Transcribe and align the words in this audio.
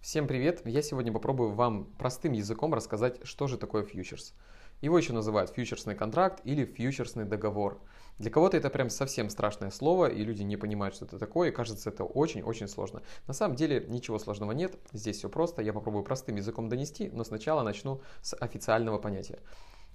Всем 0.00 0.26
привет! 0.26 0.62
Я 0.64 0.80
сегодня 0.80 1.12
попробую 1.12 1.52
вам 1.52 1.84
простым 1.98 2.32
языком 2.32 2.72
рассказать, 2.72 3.18
что 3.22 3.46
же 3.48 3.58
такое 3.58 3.84
фьючерс. 3.84 4.32
Его 4.80 4.96
еще 4.96 5.12
называют 5.12 5.50
фьючерсный 5.50 5.94
контракт 5.94 6.40
или 6.44 6.64
фьючерсный 6.64 7.26
договор. 7.26 7.82
Для 8.18 8.30
кого-то 8.30 8.56
это 8.56 8.70
прям 8.70 8.88
совсем 8.88 9.28
страшное 9.28 9.70
слово, 9.70 10.06
и 10.06 10.24
люди 10.24 10.42
не 10.42 10.56
понимают, 10.56 10.94
что 10.94 11.04
это 11.04 11.18
такое, 11.18 11.50
и 11.50 11.52
кажется, 11.52 11.90
это 11.90 12.04
очень-очень 12.04 12.66
сложно. 12.66 13.02
На 13.26 13.34
самом 13.34 13.56
деле 13.56 13.84
ничего 13.88 14.18
сложного 14.18 14.52
нет, 14.52 14.78
здесь 14.94 15.18
все 15.18 15.28
просто, 15.28 15.60
я 15.60 15.74
попробую 15.74 16.02
простым 16.02 16.36
языком 16.36 16.70
донести, 16.70 17.10
но 17.12 17.22
сначала 17.22 17.62
начну 17.62 18.00
с 18.22 18.34
официального 18.34 18.96
понятия. 18.96 19.38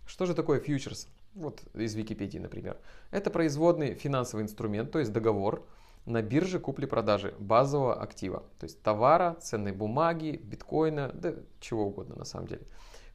Что 0.06 0.28
же 0.28 0.36
такое 0.36 0.60
фьючерс? 0.60 1.08
Вот 1.34 1.64
из 1.74 1.96
Википедии, 1.96 2.38
например. 2.38 2.78
Это 3.10 3.32
производный 3.32 3.96
финансовый 3.96 4.42
инструмент, 4.44 4.92
то 4.92 5.00
есть 5.00 5.12
договор, 5.12 5.66
на 6.06 6.22
бирже 6.22 6.60
купли-продажи 6.60 7.34
базового 7.40 8.02
актива, 8.02 8.44
то 8.60 8.66
есть 8.66 8.82
товара, 8.82 9.38
ценной 9.42 9.72
бумаги, 9.72 10.40
биткоина, 10.44 11.12
да 11.14 11.34
чего 11.60 11.86
угодно 11.86 12.16
на 12.16 12.26
самом 12.26 12.48
деле, 12.48 12.62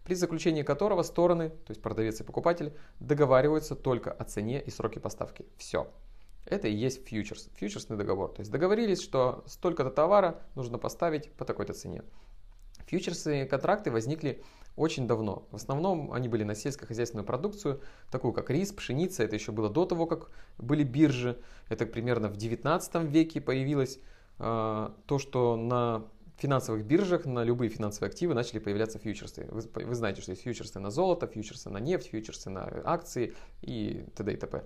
при 0.04 0.14
заключении 0.14 0.62
которого 0.62 1.02
стороны, 1.02 1.50
то 1.50 1.70
есть 1.70 1.82
продавец 1.82 2.20
и 2.20 2.24
покупатель, 2.24 2.72
договариваются 2.98 3.76
только 3.76 4.10
о 4.10 4.24
цене 4.24 4.60
и 4.60 4.70
сроке 4.70 4.98
поставки. 4.98 5.46
Все. 5.56 5.86
Это 6.46 6.68
и 6.68 6.72
есть 6.72 7.06
фьючерс, 7.06 7.48
фьючерсный 7.54 7.96
договор. 7.96 8.32
То 8.32 8.40
есть 8.40 8.50
договорились, 8.50 9.00
что 9.00 9.44
столько-то 9.46 9.90
товара 9.90 10.40
нужно 10.56 10.78
поставить 10.78 11.30
по 11.32 11.44
такой-то 11.44 11.74
цене. 11.74 12.02
Фьючерсные 12.90 13.46
контракты 13.46 13.92
возникли 13.92 14.42
очень 14.74 15.06
давно. 15.06 15.46
В 15.52 15.56
основном 15.56 16.12
они 16.12 16.28
были 16.28 16.42
на 16.42 16.56
сельскохозяйственную 16.56 17.24
продукцию, 17.24 17.82
такую 18.10 18.32
как 18.32 18.50
рис, 18.50 18.72
пшеница. 18.72 19.22
Это 19.22 19.36
еще 19.36 19.52
было 19.52 19.70
до 19.70 19.84
того, 19.84 20.06
как 20.06 20.30
были 20.58 20.82
биржи. 20.82 21.38
Это 21.68 21.86
примерно 21.86 22.28
в 22.28 22.36
19 22.36 23.04
веке 23.04 23.40
появилось 23.40 24.00
э, 24.40 24.90
то, 25.06 25.18
что 25.20 25.54
на 25.54 26.04
финансовых 26.38 26.84
биржах 26.84 27.26
на 27.26 27.44
любые 27.44 27.68
финансовые 27.68 28.08
активы 28.08 28.34
начали 28.34 28.58
появляться 28.58 28.98
фьючерсы. 28.98 29.46
Вы, 29.52 29.84
вы 29.84 29.94
знаете, 29.94 30.20
что 30.20 30.32
есть 30.32 30.42
фьючерсы 30.42 30.80
на 30.80 30.90
золото, 30.90 31.28
фьючерсы 31.28 31.70
на 31.70 31.78
нефть, 31.78 32.08
фьючерсы 32.08 32.50
на 32.50 32.68
акции 32.84 33.34
и 33.62 34.04
т.д. 34.16 34.32
и 34.32 34.36
т.п. 34.36 34.64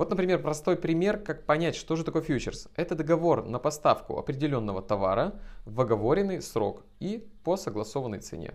Вот, 0.00 0.08
например, 0.08 0.40
простой 0.40 0.76
пример, 0.76 1.18
как 1.18 1.44
понять, 1.44 1.76
что 1.76 1.94
же 1.94 2.04
такое 2.04 2.22
фьючерс. 2.22 2.68
Это 2.74 2.94
договор 2.94 3.44
на 3.44 3.58
поставку 3.58 4.18
определенного 4.18 4.80
товара 4.80 5.38
в 5.66 5.78
оговоренный 5.78 6.40
срок 6.40 6.84
и 7.00 7.28
по 7.44 7.58
согласованной 7.58 8.20
цене. 8.20 8.54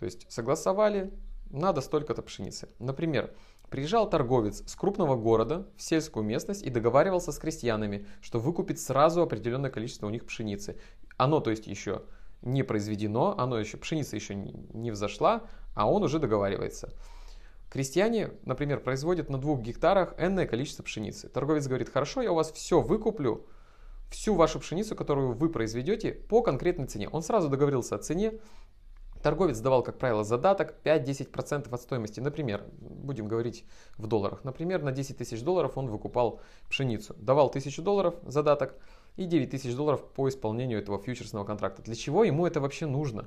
То 0.00 0.04
есть 0.04 0.26
согласовали, 0.28 1.12
надо 1.48 1.80
столько-то 1.80 2.22
пшеницы. 2.22 2.68
Например, 2.80 3.32
приезжал 3.70 4.10
торговец 4.10 4.68
с 4.68 4.74
крупного 4.74 5.14
города 5.14 5.68
в 5.76 5.82
сельскую 5.82 6.26
местность 6.26 6.64
и 6.64 6.70
договаривался 6.70 7.30
с 7.30 7.38
крестьянами, 7.38 8.08
что 8.20 8.40
выкупит 8.40 8.80
сразу 8.80 9.22
определенное 9.22 9.70
количество 9.70 10.08
у 10.08 10.10
них 10.10 10.26
пшеницы. 10.26 10.76
Оно, 11.16 11.38
то 11.38 11.50
есть, 11.50 11.68
еще 11.68 12.02
не 12.42 12.64
произведено, 12.64 13.38
оно 13.38 13.60
еще, 13.60 13.76
пшеница 13.76 14.16
еще 14.16 14.34
не 14.34 14.90
взошла, 14.90 15.42
а 15.76 15.88
он 15.88 16.02
уже 16.02 16.18
договаривается. 16.18 16.92
Крестьяне, 17.74 18.30
например, 18.44 18.78
производят 18.78 19.28
на 19.28 19.36
двух 19.36 19.60
гектарах 19.60 20.14
энное 20.16 20.46
количество 20.46 20.84
пшеницы. 20.84 21.28
Торговец 21.28 21.66
говорит, 21.66 21.88
хорошо, 21.88 22.22
я 22.22 22.30
у 22.30 22.36
вас 22.36 22.52
все 22.52 22.80
выкуплю, 22.80 23.46
всю 24.12 24.36
вашу 24.36 24.60
пшеницу, 24.60 24.94
которую 24.94 25.32
вы 25.32 25.48
произведете, 25.48 26.12
по 26.12 26.40
конкретной 26.40 26.86
цене. 26.86 27.08
Он 27.08 27.20
сразу 27.20 27.48
договорился 27.48 27.96
о 27.96 27.98
цене, 27.98 28.34
Торговец 29.24 29.58
давал, 29.58 29.82
как 29.82 29.98
правило, 29.98 30.22
задаток 30.22 30.76
5-10% 30.84 31.68
от 31.68 31.80
стоимости. 31.80 32.20
Например, 32.20 32.62
будем 32.78 33.26
говорить 33.26 33.64
в 33.98 34.06
долларах. 34.06 34.44
Например, 34.44 34.80
на 34.80 34.92
10 34.92 35.18
тысяч 35.18 35.42
долларов 35.42 35.76
он 35.76 35.88
выкупал 35.88 36.40
пшеницу. 36.68 37.16
Давал 37.18 37.48
1000 37.48 37.82
долларов 37.82 38.14
задаток 38.22 38.76
и 39.16 39.24
9 39.24 39.50
тысяч 39.50 39.74
долларов 39.74 40.04
по 40.12 40.28
исполнению 40.28 40.78
этого 40.78 41.02
фьючерсного 41.02 41.44
контракта. 41.44 41.82
Для 41.82 41.96
чего 41.96 42.22
ему 42.22 42.46
это 42.46 42.60
вообще 42.60 42.86
нужно? 42.86 43.26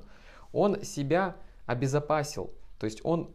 Он 0.54 0.82
себя 0.84 1.36
обезопасил. 1.66 2.50
То 2.78 2.86
есть 2.86 3.00
он 3.04 3.30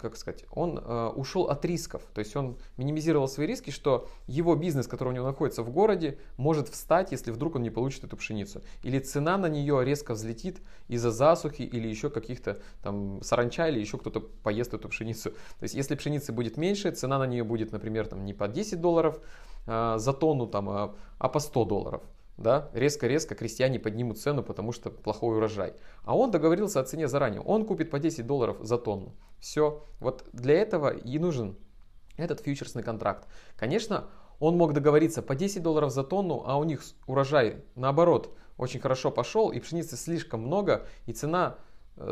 как 0.00 0.16
сказать, 0.16 0.44
он 0.50 0.78
э, 0.78 1.06
ушел 1.14 1.44
от 1.44 1.64
рисков. 1.64 2.02
То 2.12 2.20
есть 2.20 2.34
он 2.36 2.56
минимизировал 2.76 3.28
свои 3.28 3.46
риски, 3.46 3.70
что 3.70 4.08
его 4.26 4.56
бизнес, 4.56 4.86
который 4.86 5.10
у 5.10 5.12
него 5.12 5.26
находится 5.26 5.62
в 5.62 5.70
городе, 5.70 6.18
может 6.36 6.68
встать, 6.68 7.12
если 7.12 7.30
вдруг 7.30 7.56
он 7.56 7.62
не 7.62 7.70
получит 7.70 8.04
эту 8.04 8.16
пшеницу. 8.16 8.62
Или 8.82 8.98
цена 8.98 9.38
на 9.38 9.46
нее 9.46 9.84
резко 9.84 10.14
взлетит 10.14 10.60
из-за 10.88 11.10
засухи 11.10 11.62
или 11.62 11.88
еще 11.88 12.10
каких-то 12.10 12.60
там 12.82 13.22
саранча 13.22 13.68
или 13.68 13.80
еще 13.80 13.98
кто-то 13.98 14.20
поест 14.20 14.74
эту 14.74 14.88
пшеницу. 14.88 15.30
То 15.30 15.62
есть 15.62 15.74
если 15.74 15.94
пшеницы 15.94 16.32
будет 16.32 16.56
меньше, 16.56 16.90
цена 16.90 17.18
на 17.18 17.26
нее 17.26 17.44
будет, 17.44 17.72
например, 17.72 18.06
там, 18.06 18.24
не 18.24 18.34
по 18.34 18.48
10 18.48 18.80
долларов 18.80 19.20
э, 19.66 19.94
за 19.98 20.12
тонну, 20.12 20.46
там, 20.46 20.68
а, 20.68 20.94
а 21.18 21.28
по 21.28 21.38
100 21.38 21.64
долларов 21.64 22.02
да, 22.36 22.70
резко-резко 22.72 23.34
крестьяне 23.34 23.78
поднимут 23.78 24.18
цену, 24.18 24.42
потому 24.42 24.72
что 24.72 24.90
плохой 24.90 25.36
урожай. 25.36 25.74
А 26.04 26.16
он 26.16 26.30
договорился 26.30 26.80
о 26.80 26.84
цене 26.84 27.08
заранее. 27.08 27.40
Он 27.40 27.64
купит 27.64 27.90
по 27.90 27.98
10 27.98 28.26
долларов 28.26 28.58
за 28.60 28.78
тонну. 28.78 29.14
Все. 29.38 29.84
Вот 30.00 30.24
для 30.32 30.54
этого 30.54 30.92
и 30.92 31.18
нужен 31.18 31.56
этот 32.16 32.40
фьючерсный 32.40 32.82
контракт. 32.82 33.28
Конечно, 33.56 34.08
он 34.40 34.56
мог 34.56 34.72
договориться 34.72 35.22
по 35.22 35.34
10 35.34 35.62
долларов 35.62 35.92
за 35.92 36.02
тонну, 36.02 36.42
а 36.46 36.56
у 36.56 36.64
них 36.64 36.82
урожай, 37.06 37.64
наоборот, 37.76 38.36
очень 38.56 38.80
хорошо 38.80 39.10
пошел, 39.10 39.50
и 39.50 39.60
пшеницы 39.60 39.96
слишком 39.96 40.40
много, 40.40 40.86
и 41.06 41.12
цена 41.12 41.58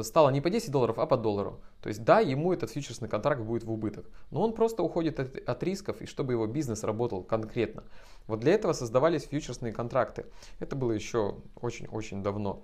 стало 0.02 0.30
не 0.30 0.40
по 0.40 0.50
10 0.50 0.70
долларов, 0.70 0.98
а 0.98 1.06
по 1.06 1.16
доллару. 1.16 1.60
То 1.80 1.88
есть 1.88 2.04
да, 2.04 2.20
ему 2.20 2.52
этот 2.52 2.70
фьючерсный 2.70 3.08
контракт 3.08 3.42
будет 3.42 3.64
в 3.64 3.72
убыток, 3.72 4.06
но 4.30 4.42
он 4.42 4.54
просто 4.54 4.82
уходит 4.82 5.18
от, 5.18 5.36
от 5.36 5.62
рисков 5.62 6.00
и 6.00 6.06
чтобы 6.06 6.32
его 6.32 6.46
бизнес 6.46 6.84
работал 6.84 7.22
конкретно. 7.22 7.84
Вот 8.26 8.40
для 8.40 8.52
этого 8.52 8.72
создавались 8.72 9.24
фьючерсные 9.24 9.72
контракты. 9.72 10.26
Это 10.60 10.76
было 10.76 10.92
еще 10.92 11.36
очень-очень 11.60 12.22
давно. 12.22 12.62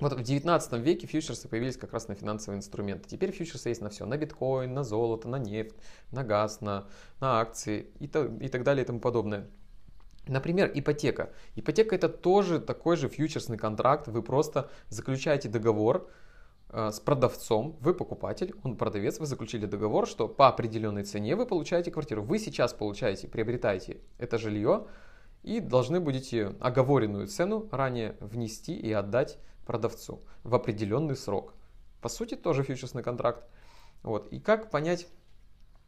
Вот 0.00 0.14
в 0.14 0.22
19 0.22 0.72
веке 0.74 1.06
фьючерсы 1.06 1.46
появились 1.46 1.76
как 1.76 1.92
раз 1.92 2.08
на 2.08 2.14
финансовые 2.14 2.58
инструменты. 2.58 3.08
Теперь 3.08 3.32
фьючерсы 3.32 3.68
есть 3.68 3.82
на 3.82 3.90
все. 3.90 4.06
На 4.06 4.16
биткоин, 4.16 4.72
на 4.72 4.82
золото, 4.82 5.28
на 5.28 5.36
нефть, 5.36 5.74
на 6.10 6.24
газ, 6.24 6.62
на, 6.62 6.86
на 7.20 7.40
акции 7.40 7.88
и, 7.98 8.08
то, 8.08 8.24
и 8.24 8.48
так 8.48 8.62
далее 8.62 8.84
и 8.84 8.86
тому 8.86 9.00
подобное. 9.00 9.46
Например, 10.26 10.70
ипотека. 10.72 11.30
Ипотека 11.56 11.94
это 11.94 12.08
тоже 12.08 12.60
такой 12.60 12.96
же 12.96 13.08
фьючерсный 13.08 13.56
контракт. 13.56 14.08
Вы 14.08 14.22
просто 14.22 14.70
заключаете 14.88 15.48
договор 15.48 16.08
э, 16.68 16.90
с 16.90 17.00
продавцом, 17.00 17.76
вы 17.80 17.94
покупатель, 17.94 18.54
он 18.62 18.76
продавец, 18.76 19.18
вы 19.18 19.26
заключили 19.26 19.66
договор, 19.66 20.06
что 20.06 20.28
по 20.28 20.48
определенной 20.48 21.04
цене 21.04 21.36
вы 21.36 21.46
получаете 21.46 21.90
квартиру. 21.90 22.22
Вы 22.22 22.38
сейчас 22.38 22.72
получаете, 22.72 23.28
приобретаете 23.28 24.00
это 24.18 24.38
жилье 24.38 24.86
и 25.42 25.60
должны 25.60 26.00
будете 26.00 26.54
оговоренную 26.60 27.26
цену 27.26 27.68
ранее 27.72 28.16
внести 28.20 28.74
и 28.74 28.92
отдать 28.92 29.38
продавцу 29.66 30.20
в 30.42 30.54
определенный 30.54 31.16
срок. 31.16 31.54
По 32.00 32.08
сути, 32.08 32.34
тоже 32.34 32.62
фьючерсный 32.62 33.02
контракт. 33.02 33.44
Вот. 34.02 34.32
И 34.32 34.40
как 34.40 34.70
понять, 34.70 35.06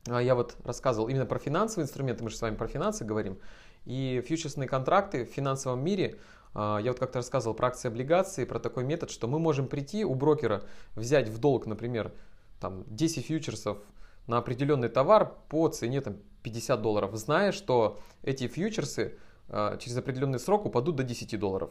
а, 0.08 0.20
я 0.20 0.34
вот 0.34 0.56
рассказывал 0.64 1.08
именно 1.08 1.26
про 1.26 1.38
финансовые 1.38 1.84
инструменты, 1.84 2.24
мы 2.24 2.30
же 2.30 2.36
с 2.36 2.42
вами 2.42 2.56
про 2.56 2.66
финансы 2.66 3.04
говорим. 3.04 3.38
И 3.84 4.22
фьючерсные 4.26 4.68
контракты 4.68 5.24
в 5.24 5.28
финансовом 5.28 5.84
мире, 5.84 6.18
а, 6.54 6.78
я 6.78 6.90
вот 6.92 7.00
как-то 7.00 7.18
рассказывал 7.18 7.54
про 7.54 7.68
акции 7.68 7.88
облигации, 7.88 8.44
про 8.44 8.58
такой 8.58 8.84
метод, 8.84 9.10
что 9.10 9.26
мы 9.26 9.38
можем 9.38 9.66
прийти 9.66 10.04
у 10.04 10.14
брокера, 10.14 10.62
взять 10.94 11.28
в 11.28 11.38
долг, 11.38 11.66
например, 11.66 12.12
там 12.60 12.84
10 12.86 13.26
фьючерсов 13.26 13.78
на 14.26 14.38
определенный 14.38 14.88
товар 14.88 15.34
по 15.48 15.68
цене 15.68 16.00
там, 16.00 16.16
50 16.42 16.80
долларов, 16.80 17.16
зная, 17.16 17.52
что 17.52 17.98
эти 18.22 18.46
фьючерсы 18.46 19.18
а, 19.48 19.76
через 19.78 19.96
определенный 19.96 20.38
срок 20.38 20.66
упадут 20.66 20.96
до 20.96 21.02
10 21.02 21.38
долларов. 21.38 21.70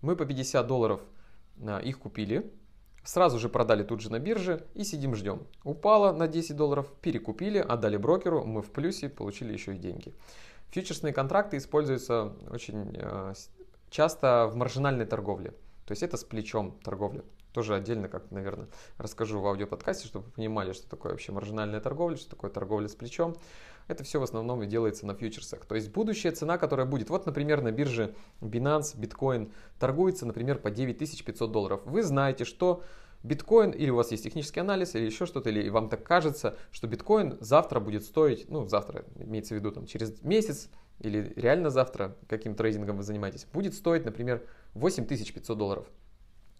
Мы 0.00 0.14
по 0.16 0.24
50 0.24 0.66
долларов 0.66 1.00
а, 1.60 1.78
их 1.78 1.98
купили, 1.98 2.52
сразу 3.04 3.38
же 3.38 3.48
продали 3.48 3.82
тут 3.82 4.00
же 4.00 4.10
на 4.10 4.18
бирже 4.18 4.66
и 4.74 4.84
сидим 4.84 5.14
ждем. 5.14 5.46
Упало 5.64 6.12
на 6.12 6.28
10 6.28 6.54
долларов, 6.56 6.92
перекупили, 7.00 7.58
отдали 7.58 7.96
брокеру, 7.96 8.44
мы 8.44 8.62
в 8.62 8.70
плюсе, 8.70 9.08
получили 9.08 9.52
еще 9.52 9.74
и 9.74 9.78
деньги. 9.78 10.14
Фьючерсные 10.70 11.12
контракты 11.12 11.56
используются 11.56 12.32
очень 12.50 12.94
э, 12.94 13.34
часто 13.90 14.48
в 14.50 14.56
маржинальной 14.56 15.06
торговле. 15.06 15.52
То 15.86 15.92
есть 15.92 16.02
это 16.02 16.16
с 16.16 16.24
плечом 16.24 16.78
торговля. 16.84 17.24
Тоже 17.52 17.74
отдельно, 17.74 18.08
как, 18.08 18.30
наверное, 18.30 18.68
расскажу 18.98 19.40
в 19.40 19.46
аудиоподкасте, 19.46 20.06
чтобы 20.06 20.26
вы 20.26 20.32
понимали, 20.32 20.72
что 20.72 20.88
такое 20.88 21.12
вообще 21.12 21.32
маржинальная 21.32 21.80
торговля, 21.80 22.16
что 22.16 22.28
такое 22.30 22.50
торговля 22.50 22.88
с 22.88 22.94
плечом. 22.94 23.36
Это 23.86 24.04
все 24.04 24.20
в 24.20 24.22
основном 24.22 24.62
и 24.62 24.66
делается 24.66 25.06
на 25.06 25.14
фьючерсах. 25.14 25.64
То 25.64 25.74
есть 25.74 25.90
будущая 25.90 26.32
цена, 26.32 26.58
которая 26.58 26.86
будет, 26.86 27.08
вот, 27.08 27.24
например, 27.24 27.62
на 27.62 27.72
бирже 27.72 28.14
Binance, 28.42 28.94
Bitcoin 28.96 29.50
торгуется, 29.78 30.26
например, 30.26 30.58
по 30.58 30.70
9500 30.70 31.50
долларов. 31.50 31.80
Вы 31.86 32.02
знаете, 32.02 32.44
что 32.44 32.82
биткоин, 33.22 33.70
или 33.70 33.90
у 33.90 33.96
вас 33.96 34.10
есть 34.10 34.24
технический 34.24 34.60
анализ, 34.60 34.94
или 34.94 35.04
еще 35.04 35.26
что-то, 35.26 35.50
или 35.50 35.68
вам 35.68 35.88
так 35.88 36.04
кажется, 36.04 36.56
что 36.70 36.86
биткоин 36.86 37.36
завтра 37.40 37.80
будет 37.80 38.04
стоить, 38.04 38.48
ну, 38.48 38.66
завтра, 38.66 39.04
имеется 39.16 39.54
в 39.54 39.58
виду, 39.58 39.72
там, 39.72 39.86
через 39.86 40.22
месяц, 40.22 40.70
или 41.00 41.32
реально 41.36 41.70
завтра, 41.70 42.16
каким 42.28 42.54
трейдингом 42.54 42.96
вы 42.96 43.02
занимаетесь, 43.02 43.46
будет 43.52 43.74
стоить, 43.74 44.04
например, 44.04 44.44
8500 44.74 45.56
долларов. 45.56 45.86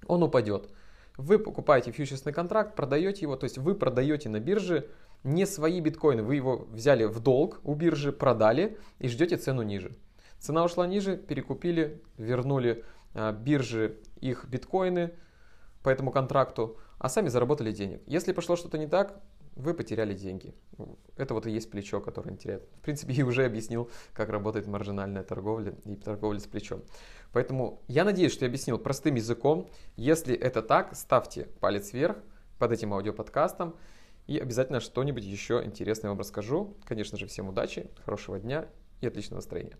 Он 0.06 0.22
упадет. 0.22 0.68
Вы 1.16 1.38
покупаете 1.38 1.90
фьючерсный 1.90 2.32
контракт, 2.32 2.76
продаете 2.76 3.22
его, 3.22 3.36
то 3.36 3.44
есть 3.44 3.58
вы 3.58 3.74
продаете 3.74 4.28
на 4.28 4.38
бирже 4.38 4.88
не 5.24 5.46
свои 5.46 5.80
биткоины, 5.80 6.22
вы 6.22 6.36
его 6.36 6.68
взяли 6.70 7.04
в 7.04 7.18
долг 7.18 7.60
у 7.64 7.74
биржи, 7.74 8.12
продали 8.12 8.78
и 9.00 9.08
ждете 9.08 9.36
цену 9.36 9.62
ниже. 9.62 9.96
Цена 10.38 10.64
ушла 10.64 10.86
ниже, 10.86 11.16
перекупили, 11.16 12.00
вернули 12.16 12.84
а, 13.14 13.32
биржи 13.32 13.98
их 14.20 14.46
биткоины 14.48 15.12
по 15.88 15.90
этому 15.90 16.12
контракту, 16.12 16.76
а 16.98 17.08
сами 17.08 17.28
заработали 17.28 17.72
денег. 17.72 18.02
Если 18.04 18.32
пошло 18.32 18.56
что-то 18.56 18.76
не 18.76 18.86
так, 18.86 19.22
вы 19.56 19.72
потеряли 19.72 20.12
деньги. 20.12 20.52
Это 21.16 21.32
вот 21.32 21.46
и 21.46 21.50
есть 21.50 21.70
плечо, 21.70 22.02
которое 22.02 22.32
не 22.32 22.36
теряет. 22.36 22.68
В 22.76 22.82
принципе, 22.82 23.12
я 23.14 23.24
уже 23.24 23.46
объяснил, 23.46 23.90
как 24.12 24.28
работает 24.28 24.66
маржинальная 24.66 25.22
торговля 25.22 25.74
и 25.86 25.96
торговля 25.96 26.40
с 26.40 26.46
плечом. 26.46 26.82
Поэтому 27.32 27.80
я 27.88 28.04
надеюсь, 28.04 28.32
что 28.32 28.44
я 28.44 28.50
объяснил 28.50 28.76
простым 28.76 29.14
языком. 29.14 29.70
Если 29.96 30.36
это 30.36 30.60
так, 30.60 30.94
ставьте 30.94 31.48
палец 31.58 31.94
вверх 31.94 32.18
под 32.58 32.72
этим 32.72 32.92
аудиоподкастом. 32.92 33.74
И 34.26 34.36
обязательно 34.38 34.80
что-нибудь 34.80 35.24
еще 35.24 35.62
интересное 35.64 36.10
вам 36.10 36.18
расскажу. 36.18 36.76
Конечно 36.84 37.16
же, 37.16 37.26
всем 37.28 37.48
удачи, 37.48 37.90
хорошего 38.04 38.38
дня 38.38 38.68
и 39.00 39.06
отличного 39.06 39.38
настроения. 39.38 39.78